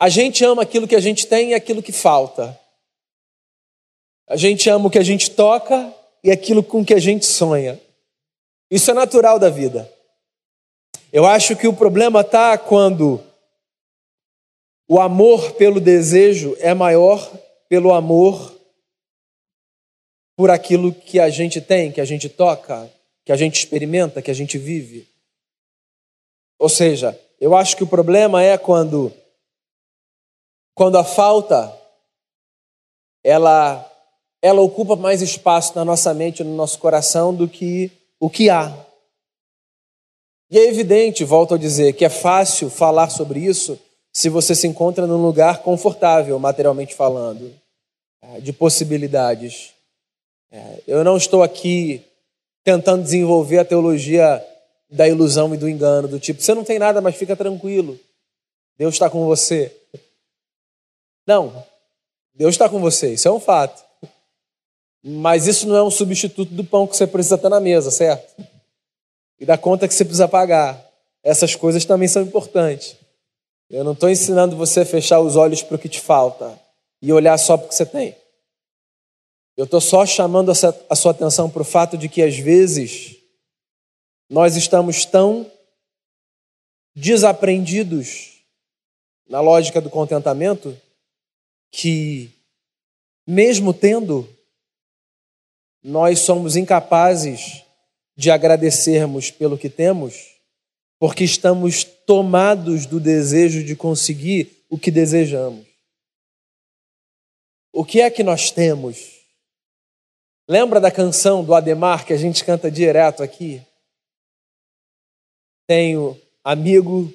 [0.00, 2.58] A gente ama aquilo que a gente tem e aquilo que falta.
[4.26, 7.80] A gente ama o que a gente toca e aquilo com que a gente sonha.
[8.68, 9.88] Isso é natural da vida.
[11.12, 13.22] Eu acho que o problema está quando
[14.88, 17.30] o amor pelo desejo é maior
[17.68, 18.58] pelo amor
[20.36, 22.92] por aquilo que a gente tem, que a gente toca,
[23.24, 25.08] que a gente experimenta, que a gente vive.
[26.58, 29.12] Ou seja, eu acho que o problema é quando
[30.74, 31.72] quando a falta
[33.22, 33.90] ela
[34.42, 38.76] ela ocupa mais espaço na nossa mente, no nosso coração do que o que há.
[40.50, 43.80] E é evidente, volto a dizer, que é fácil falar sobre isso
[44.12, 47.52] se você se encontra num lugar confortável, materialmente falando,
[48.22, 49.72] é, de possibilidades.
[50.52, 52.04] É, eu não estou aqui
[52.64, 54.44] tentando desenvolver a teologia
[54.90, 57.98] da ilusão e do engano, do tipo, você não tem nada, mas fica tranquilo.
[58.78, 59.74] Deus está com você.
[61.26, 61.64] Não,
[62.34, 63.84] Deus está com você, isso é um fato.
[65.02, 68.42] Mas isso não é um substituto do pão que você precisa ter na mesa, certo?
[69.38, 70.82] E da conta que você precisa pagar.
[71.22, 72.96] Essas coisas também são importantes.
[73.68, 76.58] Eu não estou ensinando você a fechar os olhos para o que te falta
[77.02, 78.16] e olhar só para o que você tem.
[79.56, 83.16] Eu estou só chamando a sua atenção para o fato de que, às vezes,
[84.28, 85.50] nós estamos tão
[86.94, 88.42] desaprendidos
[89.28, 90.76] na lógica do contentamento
[91.70, 92.30] que,
[93.26, 94.28] mesmo tendo
[95.82, 97.62] nós somos incapazes
[98.16, 100.34] de agradecermos pelo que temos,
[100.98, 105.66] porque estamos tomados do desejo de conseguir o que desejamos.
[107.72, 109.13] O que é que nós temos?
[110.46, 113.62] Lembra da canção do Ademar que a gente canta direto aqui?
[115.66, 117.10] Tenho amigo,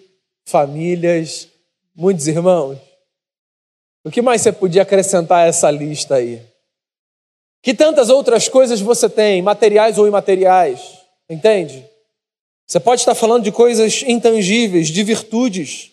[0.45, 1.47] famílias,
[1.95, 2.79] muitos irmãos.
[4.03, 6.41] O que mais você podia acrescentar a essa lista aí?
[7.61, 10.97] Que tantas outras coisas você tem, materiais ou imateriais,
[11.29, 11.85] entende?
[12.65, 15.91] Você pode estar falando de coisas intangíveis, de virtudes.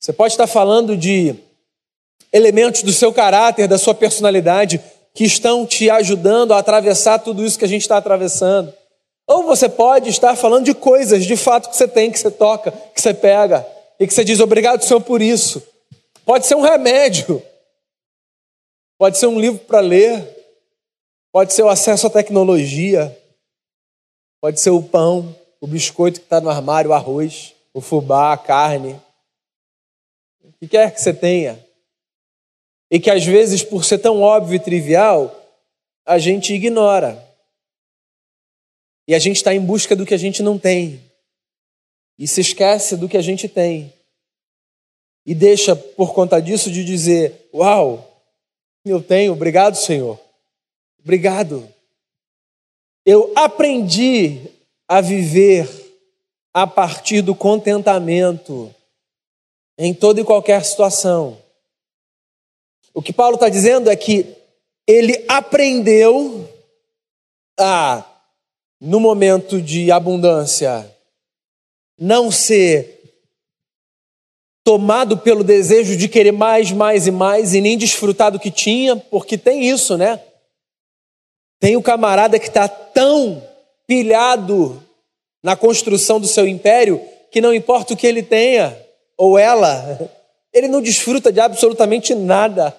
[0.00, 1.36] Você pode estar falando de
[2.32, 4.80] elementos do seu caráter, da sua personalidade,
[5.14, 8.72] que estão te ajudando a atravessar tudo isso que a gente está atravessando.
[9.26, 12.70] Ou você pode estar falando de coisas, de fato, que você tem, que você toca,
[12.70, 13.66] que você pega,
[13.98, 15.62] e que você diz obrigado, Senhor, por isso.
[16.24, 17.42] Pode ser um remédio,
[19.00, 20.22] Pode ser um livro para ler,
[21.32, 23.18] pode ser o acesso à tecnologia,
[24.42, 28.36] pode ser o pão, o biscoito que está no armário, o arroz, o fubá, a
[28.36, 29.00] carne.
[30.44, 31.58] O que quer que você tenha.
[32.90, 35.34] E que às vezes, por ser tão óbvio e trivial,
[36.04, 37.22] a gente ignora.
[39.06, 41.00] E a gente está em busca do que a gente não tem.
[42.18, 43.92] E se esquece do que a gente tem.
[45.24, 48.24] E deixa, por conta disso, de dizer: Uau,
[48.84, 50.18] eu tenho, obrigado, Senhor.
[50.98, 51.72] Obrigado.
[53.06, 54.40] Eu aprendi
[54.86, 55.68] a viver
[56.52, 58.74] a partir do contentamento
[59.78, 61.39] em toda e qualquer situação.
[62.92, 64.26] O que Paulo está dizendo é que
[64.86, 66.48] ele aprendeu
[67.58, 68.04] a,
[68.80, 70.90] no momento de abundância,
[71.98, 73.00] não ser
[74.64, 78.96] tomado pelo desejo de querer mais, mais e mais e nem desfrutar do que tinha,
[78.96, 80.20] porque tem isso, né?
[81.58, 83.46] Tem o camarada que está tão
[83.86, 84.82] pilhado
[85.42, 87.00] na construção do seu império
[87.30, 88.76] que não importa o que ele tenha,
[89.16, 90.10] ou ela,
[90.52, 92.74] ele não desfruta de absolutamente nada.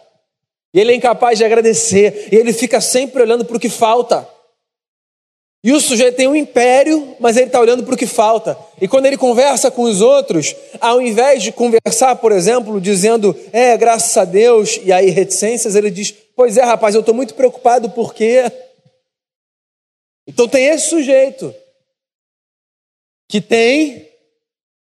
[0.73, 4.27] E ele é incapaz de agradecer, e ele fica sempre olhando para o que falta.
[5.63, 8.57] E o sujeito tem um império, mas ele está olhando para o que falta.
[8.81, 13.77] E quando ele conversa com os outros, ao invés de conversar, por exemplo, dizendo, é,
[13.77, 17.91] graças a Deus, e aí reticências, ele diz, pois é, rapaz, eu estou muito preocupado
[17.91, 18.51] porque.
[20.25, 21.53] Então tem esse sujeito
[23.29, 24.09] que tem,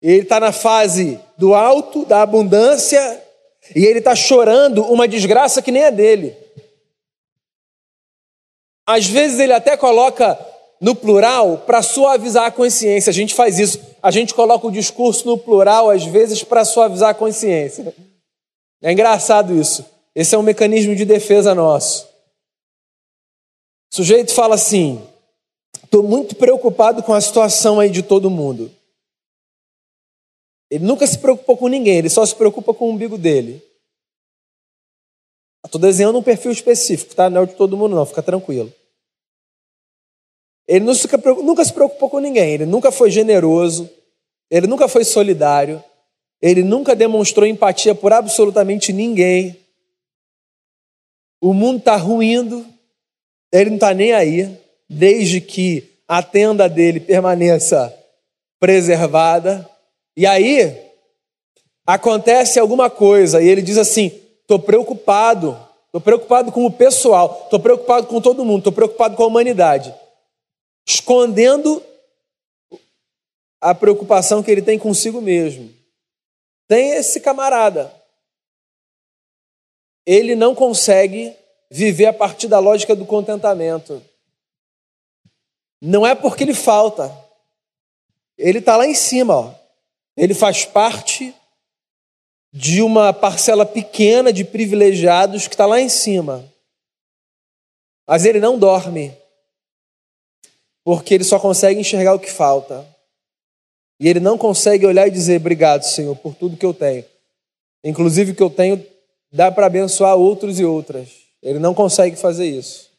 [0.01, 3.21] ele está na fase do alto, da abundância,
[3.75, 6.35] e ele está chorando uma desgraça que nem é dele.
[8.85, 10.37] Às vezes ele até coloca
[10.81, 13.09] no plural para suavizar a consciência.
[13.09, 13.79] A gente faz isso.
[14.01, 17.93] A gente coloca o discurso no plural, às vezes, para suavizar a consciência.
[18.81, 19.85] É engraçado isso.
[20.15, 22.09] Esse é um mecanismo de defesa nosso.
[23.91, 25.01] O sujeito fala assim:
[25.83, 28.71] estou muito preocupado com a situação aí de todo mundo.
[30.71, 33.61] Ele nunca se preocupou com ninguém, ele só se preocupa com o umbigo dele.
[35.65, 37.29] Estou desenhando um perfil específico, tá?
[37.29, 38.73] Não é o de todo mundo, não, fica tranquilo.
[40.65, 43.89] Ele nunca se preocupou com ninguém, ele nunca foi generoso,
[44.49, 45.83] ele nunca foi solidário,
[46.41, 49.57] ele nunca demonstrou empatia por absolutamente ninguém.
[51.41, 52.65] O mundo está ruindo,
[53.51, 54.57] ele não está nem aí,
[54.89, 57.93] desde que a tenda dele permaneça
[58.57, 59.69] preservada.
[60.15, 60.91] E aí,
[61.85, 64.07] acontece alguma coisa, e ele diz assim:
[64.41, 69.23] estou preocupado, estou preocupado com o pessoal, estou preocupado com todo mundo, estou preocupado com
[69.23, 69.93] a humanidade
[70.85, 71.83] escondendo
[73.59, 75.73] a preocupação que ele tem consigo mesmo.
[76.67, 77.93] Tem esse camarada.
[80.05, 81.35] Ele não consegue
[81.69, 84.03] viver a partir da lógica do contentamento.
[85.81, 87.11] não é porque ele falta.
[88.37, 89.60] Ele está lá em cima, ó.
[90.15, 91.33] Ele faz parte
[92.53, 96.45] de uma parcela pequena de privilegiados que está lá em cima.
[98.07, 99.15] Mas ele não dorme,
[100.83, 102.85] porque ele só consegue enxergar o que falta.
[103.99, 107.05] E ele não consegue olhar e dizer: Obrigado, Senhor, por tudo que eu tenho.
[107.83, 108.85] Inclusive, o que eu tenho
[109.31, 111.09] dá para abençoar outros e outras.
[111.41, 112.89] Ele não consegue fazer isso.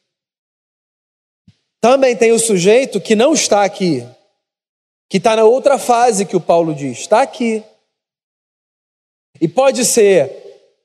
[1.81, 4.07] Também tem o sujeito que não está aqui,
[5.13, 7.63] que está na outra fase que o Paulo diz, está aqui.
[9.39, 10.33] E pode ser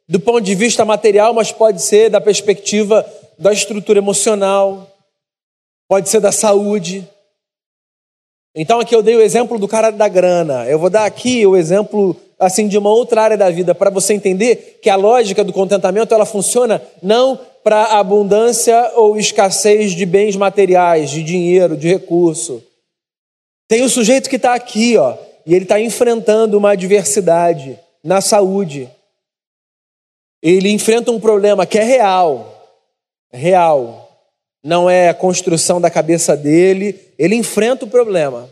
[0.05, 3.09] do ponto de vista material, mas pode ser da perspectiva
[3.39, 4.85] da estrutura emocional,
[5.87, 7.07] pode ser da saúde.
[8.53, 10.65] Então aqui eu dei o exemplo do cara da grana.
[10.65, 14.13] Eu vou dar aqui o exemplo assim de uma outra área da vida para você
[14.13, 20.35] entender que a lógica do contentamento ela funciona não para abundância ou escassez de bens
[20.35, 22.61] materiais, de dinheiro, de recurso.
[23.67, 28.89] Tem o sujeito que está aqui, ó, e ele está enfrentando uma adversidade na saúde.
[30.41, 32.79] Ele enfrenta um problema que é real,
[33.31, 34.03] real.
[34.63, 38.49] Não é a construção da cabeça dele, ele enfrenta o problema.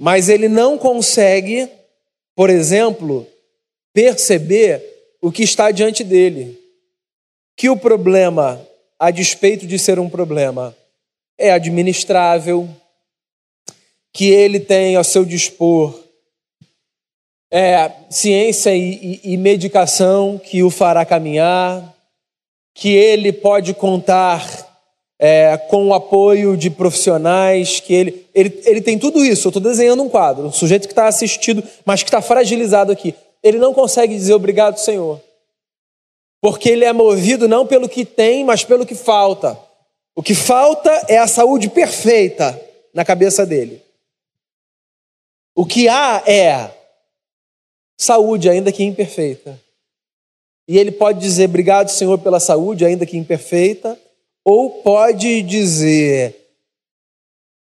[0.00, 1.68] Mas ele não consegue,
[2.34, 3.26] por exemplo,
[3.92, 4.82] perceber
[5.20, 6.60] o que está diante dele.
[7.56, 8.60] Que o problema,
[8.98, 10.76] a despeito de ser um problema,
[11.38, 12.68] é administrável,
[14.14, 15.92] que ele tem ao seu dispor
[17.52, 21.92] é, ciência e, e, e medicação que o fará caminhar,
[22.72, 24.44] que ele pode contar
[25.18, 29.48] é, com o apoio de profissionais, que ele, ele, ele tem tudo isso.
[29.48, 33.14] Eu estou desenhando um quadro, um sujeito que está assistido, mas que está fragilizado aqui.
[33.42, 35.20] Ele não consegue dizer obrigado, Senhor,
[36.40, 39.58] porque ele é movido não pelo que tem, mas pelo que falta.
[40.16, 42.60] O que falta é a saúde perfeita
[42.92, 43.83] na cabeça dele.
[45.54, 46.74] O que há é
[47.98, 49.60] saúde, ainda que imperfeita.
[50.66, 54.00] E ele pode dizer obrigado, Senhor, pela saúde, ainda que imperfeita,
[54.44, 56.34] ou pode dizer: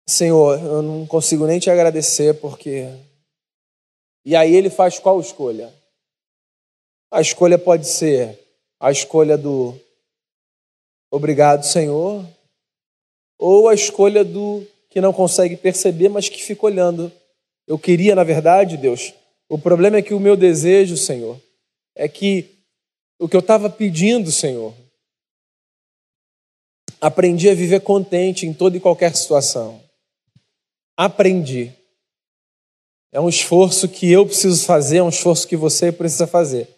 [0.08, 2.88] Senhor, eu não consigo nem te agradecer porque.
[4.24, 5.72] E aí ele faz qual escolha?
[7.10, 8.38] A escolha pode ser
[8.80, 9.74] a escolha do
[11.10, 12.26] obrigado, Senhor,
[13.38, 17.12] ou a escolha do que não consegue perceber, mas que fica olhando.
[17.66, 19.12] Eu queria, na verdade, Deus,
[19.48, 21.40] o problema é que o meu desejo, Senhor,
[21.94, 22.56] é que
[23.18, 24.74] o que eu estava pedindo, Senhor,
[27.00, 29.82] aprendi a viver contente em toda e qualquer situação.
[30.96, 31.72] Aprendi.
[33.12, 36.68] É um esforço que eu preciso fazer, é um esforço que você precisa fazer.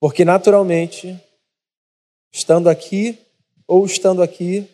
[0.00, 1.18] Porque, naturalmente,
[2.32, 3.18] estando aqui
[3.66, 4.68] ou estando aqui,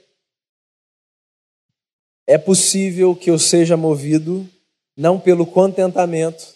[2.27, 4.49] é possível que eu seja movido
[4.97, 6.55] não pelo contentamento,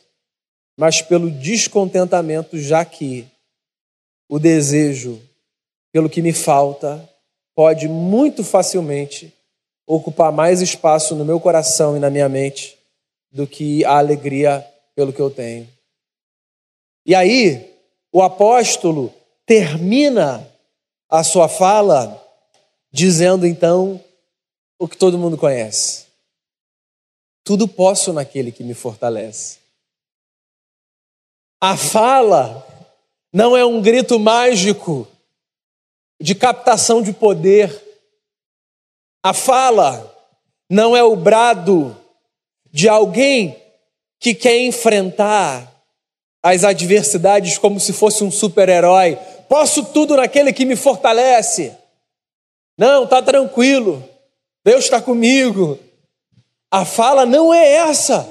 [0.76, 3.26] mas pelo descontentamento, já que
[4.28, 5.20] o desejo
[5.92, 7.08] pelo que me falta
[7.54, 9.32] pode muito facilmente
[9.86, 12.76] ocupar mais espaço no meu coração e na minha mente
[13.30, 15.68] do que a alegria pelo que eu tenho.
[17.06, 17.72] E aí,
[18.12, 19.12] o apóstolo
[19.44, 20.48] termina
[21.08, 22.20] a sua fala
[22.90, 24.02] dizendo então
[24.78, 26.06] o que todo mundo conhece:
[27.44, 29.58] Tudo posso naquele que me fortalece.
[31.60, 32.66] A fala
[33.32, 35.06] não é um grito mágico
[36.20, 37.82] de captação de poder.
[39.22, 40.10] A fala
[40.70, 41.96] não é o brado
[42.72, 43.62] de alguém
[44.18, 45.70] que quer enfrentar
[46.42, 49.16] as adversidades como se fosse um super-herói.
[49.48, 51.76] Posso tudo naquele que me fortalece.
[52.76, 54.02] Não, tá tranquilo.
[54.64, 55.78] Deus está comigo.
[56.74, 58.28] A fala não é essa.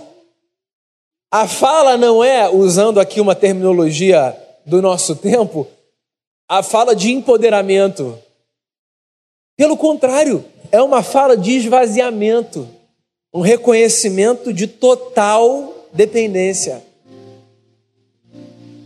[1.32, 5.66] A fala não é, usando aqui uma terminologia do nosso tempo,
[6.46, 8.20] a fala de empoderamento.
[9.56, 12.68] Pelo contrário, é uma fala de esvaziamento,
[13.34, 16.84] um reconhecimento de total dependência.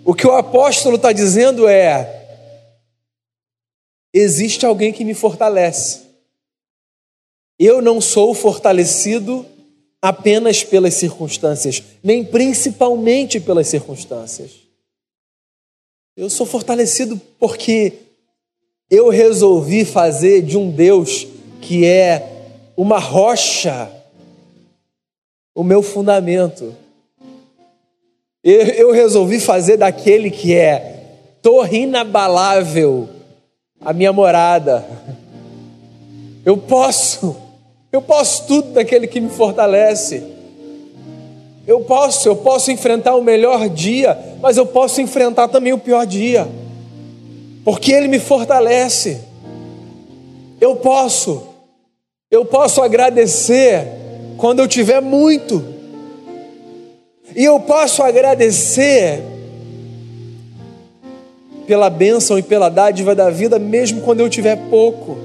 [0.05, 2.27] O que o apóstolo está dizendo é:
[4.13, 6.06] existe alguém que me fortalece.
[7.59, 9.45] Eu não sou fortalecido
[10.01, 14.51] apenas pelas circunstâncias, nem principalmente pelas circunstâncias.
[16.15, 17.93] Eu sou fortalecido porque
[18.89, 21.27] eu resolvi fazer de um Deus
[21.61, 22.45] que é
[22.75, 23.91] uma rocha
[25.53, 26.75] o meu fundamento.
[28.43, 31.03] Eu, resolvi fazer daquele que é
[31.41, 33.09] torre inabalável
[33.81, 34.85] a minha morada.
[36.45, 37.35] Eu posso
[37.91, 40.23] Eu posso tudo daquele que me fortalece.
[41.65, 46.05] Eu posso, eu posso enfrentar o melhor dia, mas eu posso enfrentar também o pior
[46.05, 46.47] dia.
[47.63, 49.19] Porque ele me fortalece.
[50.59, 51.43] Eu posso.
[52.31, 53.85] Eu posso agradecer
[54.37, 55.63] quando eu tiver muito.
[57.35, 59.21] E eu posso agradecer
[61.67, 65.17] pela bênção e pela dádiva da vida, mesmo quando eu tiver pouco.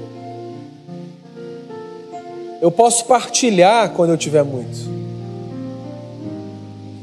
[2.63, 4.89] Eu posso partilhar quando eu tiver muito.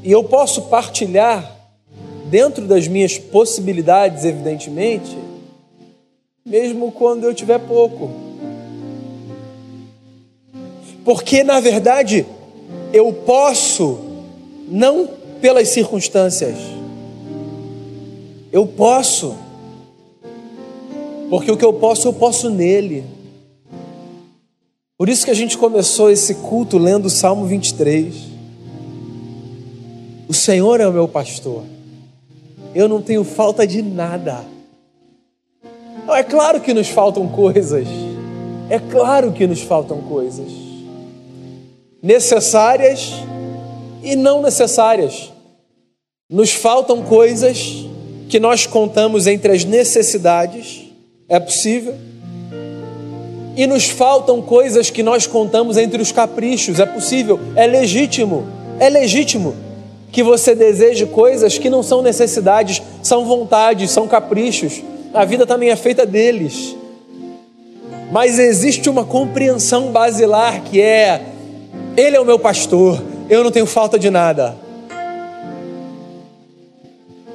[0.03, 1.55] E eu posso partilhar
[2.31, 5.15] dentro das minhas possibilidades, evidentemente,
[6.47, 8.11] mesmo quando eu tiver pouco.
[11.05, 12.25] Porque na verdade
[12.91, 13.99] eu posso
[14.67, 15.11] não
[15.43, 16.57] pelas circunstâncias.
[18.51, 19.37] Eu posso.
[21.29, 23.20] Porque o que eu posso, eu posso nele.
[25.01, 28.15] Por isso que a gente começou esse culto lendo o Salmo 23.
[30.29, 31.65] O Senhor é o meu pastor.
[32.75, 34.45] Eu não tenho falta de nada.
[36.07, 37.89] Não, é claro que nos faltam coisas.
[38.69, 40.53] É claro que nos faltam coisas.
[42.03, 43.11] Necessárias
[44.03, 45.33] e não necessárias.
[46.29, 47.87] Nos faltam coisas
[48.29, 50.93] que nós contamos entre as necessidades.
[51.27, 52.10] É possível
[53.57, 56.79] e nos faltam coisas que nós contamos entre os caprichos.
[56.79, 58.47] É possível, é legítimo,
[58.79, 59.55] é legítimo
[60.13, 64.83] que você deseje coisas que não são necessidades, são vontades, são caprichos.
[65.15, 66.77] A vida também é feita deles.
[68.11, 71.23] Mas existe uma compreensão basilar que é:
[71.97, 74.57] Ele é o meu pastor, eu não tenho falta de nada.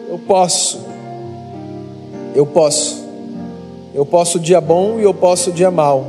[0.09, 0.85] Eu posso,
[2.33, 3.04] eu posso
[3.95, 6.05] eu posso o dia bom e eu posso o dia mal.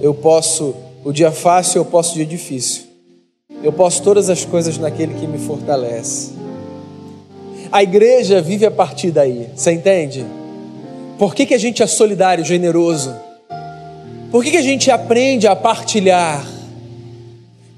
[0.00, 0.74] Eu posso
[1.04, 2.84] o dia fácil, eu posso o dia difícil.
[3.62, 6.32] Eu posso todas as coisas naquele que me fortalece.
[7.70, 10.24] A igreja vive a partir daí, você entende?
[11.18, 13.14] Por que, que a gente é solidário, generoso?
[14.30, 16.42] Por que, que a gente aprende a partilhar?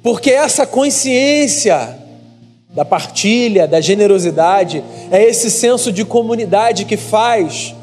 [0.05, 1.99] Porque essa consciência
[2.71, 7.75] da partilha, da generosidade, é esse senso de comunidade que faz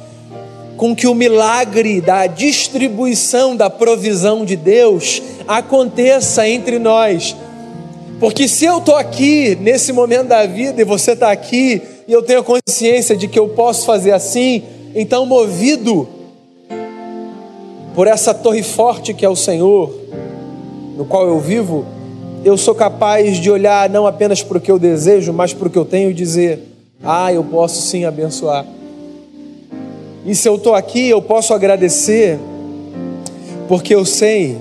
[0.78, 7.36] com que o milagre da distribuição da provisão de Deus aconteça entre nós.
[8.20, 12.24] Porque se eu estou aqui nesse momento da vida e você está aqui e eu
[12.24, 14.64] tenho consciência de que eu posso fazer assim,
[14.94, 16.08] então movido
[17.94, 19.94] por essa torre forte que é o Senhor,
[20.98, 21.86] no qual eu vivo,
[22.44, 25.72] eu sou capaz de olhar não apenas para o que eu desejo, mas para o
[25.72, 26.60] que eu tenho e dizer:
[27.04, 28.66] ah, eu posso sim abençoar.
[30.26, 32.40] E se eu estou aqui, eu posso agradecer,
[33.68, 34.58] porque eu sei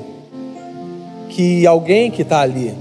[1.31, 2.75] que alguém que está ali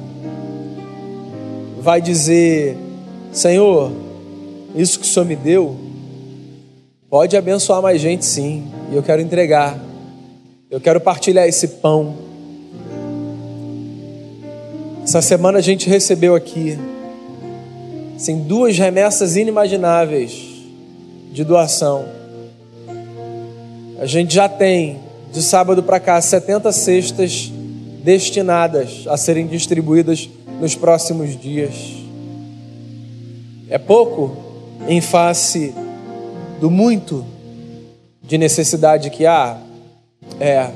[1.79, 2.75] vai dizer:
[3.31, 3.89] Senhor,
[4.75, 5.77] isso que o Senhor me deu,
[7.09, 9.79] pode abençoar mais gente sim, e eu quero entregar,
[10.69, 12.15] eu quero partilhar esse pão.
[15.05, 16.77] Essa semana a gente recebeu aqui,
[18.13, 20.34] assim, duas remessas inimagináveis
[21.31, 22.22] de doação.
[24.04, 24.99] A gente já tem,
[25.32, 27.49] de sábado para cá, 70 cestas
[28.04, 30.30] destinadas a serem distribuídas
[30.60, 31.74] nos próximos dias.
[33.70, 34.36] É pouco
[34.89, 35.74] em face
[36.60, 37.26] do muito
[38.22, 39.58] de necessidade que há?
[40.38, 40.70] É.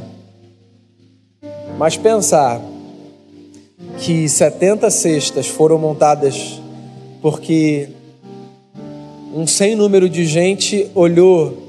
[1.78, 2.62] Mas pensar
[3.98, 6.62] que 70 cestas foram montadas
[7.22, 7.90] porque
[9.36, 11.67] um sem número de gente olhou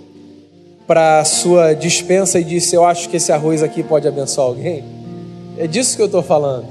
[0.89, 4.83] para a sua dispensa e disse: Eu acho que esse arroz aqui pode abençoar alguém?
[5.59, 6.67] É disso que eu estou falando.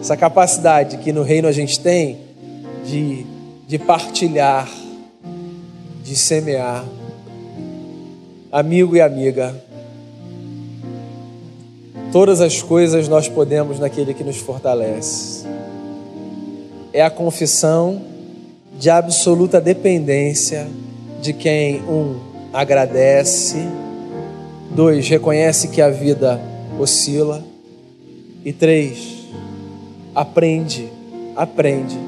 [0.00, 2.18] Essa capacidade que no reino a gente tem
[2.84, 3.26] de,
[3.66, 4.70] de partilhar,
[6.04, 6.84] de semear.
[8.52, 9.60] Amigo e amiga,
[12.12, 15.44] todas as coisas nós podemos naquele que nos fortalece.
[16.92, 18.00] É a confissão
[18.78, 20.68] de absoluta dependência
[21.20, 23.56] de quem, um, agradece.
[24.70, 26.40] Dois, reconhece que a vida
[26.78, 27.42] oscila.
[28.44, 29.26] E três,
[30.14, 30.88] aprende,
[31.34, 31.98] aprende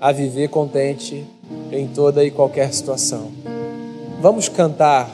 [0.00, 1.26] a viver contente
[1.70, 3.30] em toda e qualquer situação.
[4.20, 5.10] Vamos cantar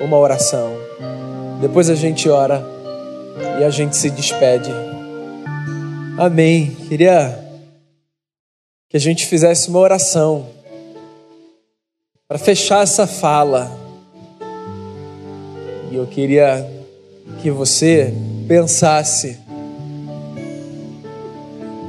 [0.00, 0.72] uma oração.
[1.60, 2.64] Depois a gente ora
[3.58, 4.70] e a gente se despede.
[6.18, 6.76] Amém.
[6.88, 7.44] Queria
[8.88, 10.46] que a gente fizesse uma oração
[12.28, 13.70] para fechar essa fala,
[15.90, 16.68] e eu queria
[17.40, 18.12] que você
[18.48, 19.38] pensasse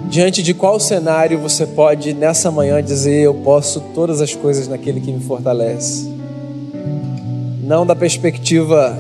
[0.10, 5.02] Diante de qual cenário você pode nessa manhã dizer: Eu posso todas as coisas naquele
[5.02, 6.10] que me fortalece?
[7.62, 8.98] Não da perspectiva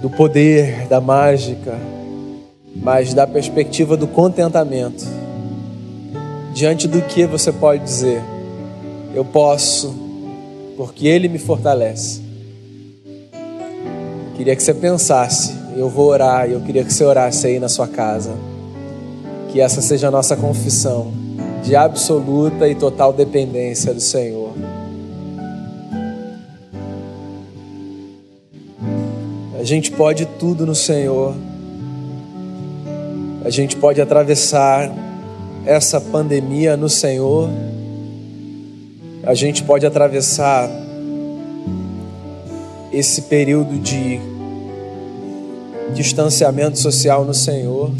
[0.00, 1.76] do poder, da mágica,
[2.76, 5.04] mas da perspectiva do contentamento.
[6.54, 8.22] Diante do que você pode dizer:
[9.16, 9.94] Eu posso,
[10.76, 12.20] porque Ele me fortalece.
[14.36, 17.88] Queria que você pensasse, eu vou orar, eu queria que você orasse aí na sua
[17.88, 18.34] casa.
[19.48, 21.14] Que essa seja a nossa confissão
[21.64, 24.52] de absoluta e total dependência do Senhor.
[29.58, 31.34] A gente pode tudo no Senhor.
[33.42, 34.92] A gente pode atravessar
[35.64, 37.48] essa pandemia no Senhor.
[39.26, 40.70] A gente pode atravessar
[42.92, 44.20] esse período de
[45.92, 47.90] distanciamento social no Senhor.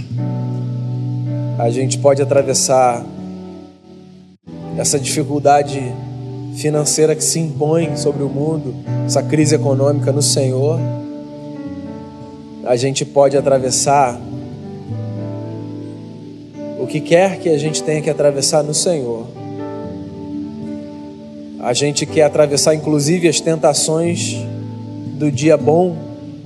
[1.58, 3.04] A gente pode atravessar
[4.78, 5.82] essa dificuldade
[6.58, 8.72] financeira que se impõe sobre o mundo,
[9.04, 10.78] essa crise econômica no Senhor.
[12.64, 14.16] A gente pode atravessar
[16.78, 19.35] o que quer que a gente tenha que atravessar no Senhor.
[21.66, 24.36] A gente quer atravessar inclusive as tentações
[25.18, 25.96] do dia bom,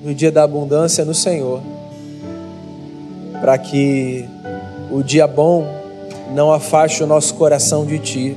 [0.03, 1.61] do dia da abundância no Senhor,
[3.39, 4.25] para que
[4.91, 5.67] o dia bom
[6.35, 8.37] não afaste o nosso coração de Ti,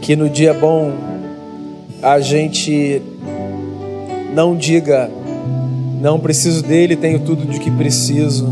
[0.00, 0.92] que no dia bom
[2.00, 3.02] a gente
[4.32, 5.10] não diga,
[6.00, 8.48] não preciso dele, tenho tudo de que preciso,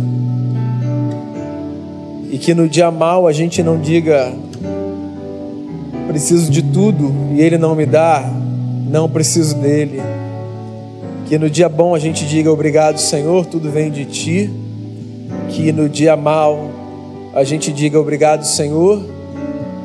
[2.32, 4.34] e que no dia mal a gente não diga,
[6.08, 8.24] preciso de tudo e ele não me dá,
[8.88, 10.00] não preciso dele.
[11.26, 14.50] Que no dia bom a gente diga obrigado, Senhor, tudo vem de ti.
[15.50, 16.70] Que no dia mal
[17.34, 19.04] a gente diga obrigado, Senhor,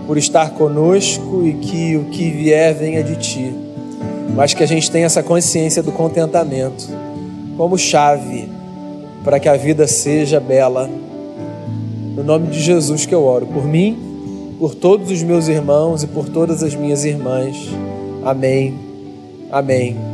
[0.07, 3.53] por estar conosco e que o que vier venha de ti.
[4.33, 6.87] Mas que a gente tenha essa consciência do contentamento
[7.57, 8.49] como chave
[9.25, 10.89] para que a vida seja bela.
[12.15, 14.12] No nome de Jesus que eu oro por mim,
[14.59, 17.55] por todos os meus irmãos e por todas as minhas irmãs.
[18.23, 18.73] Amém.
[19.51, 20.12] Amém.